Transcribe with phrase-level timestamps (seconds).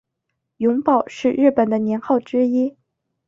[0.57, 2.75] 永保是日本的年号之一。